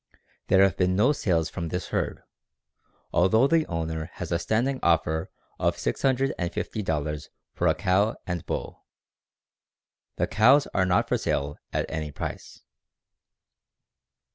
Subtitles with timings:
[0.47, 2.23] There have been no sales from this herd,
[3.13, 8.83] although the owner has a standing offer of $650 for a cow and bull.
[10.15, 12.63] The cows are not for sale at any price."